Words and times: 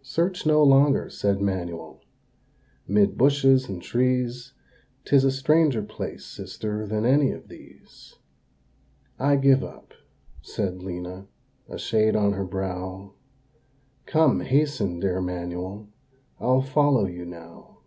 "Search 0.00 0.46
no 0.46 0.62
longer," 0.62 1.10
said 1.10 1.42
Manuel, 1.42 2.00
"'mid 2.86 3.18
bushes 3.18 3.68
and 3.68 3.82
trees, 3.82 4.54
'Tis 5.04 5.24
a 5.24 5.30
stranger 5.30 5.82
place, 5.82 6.24
sister, 6.24 6.86
than 6.86 7.04
any 7.04 7.32
of 7.32 7.48
these." 7.48 8.16
"I 9.18 9.36
give 9.36 9.62
up," 9.62 9.92
said 10.40 10.78
Lena, 10.82 11.26
a 11.68 11.76
shade 11.76 12.16
on 12.16 12.32
her 12.32 12.46
brow, 12.46 13.12
"Come, 14.06 14.40
hasten, 14.40 15.00
dear 15.00 15.20
Manuel, 15.20 15.90
I'll 16.40 16.62
follow 16.62 17.04
you 17.06 17.26
now." 17.26 17.80